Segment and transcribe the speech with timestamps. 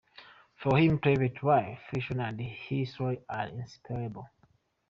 [0.55, 4.27] For him, private life, fiction, and history are inseparable.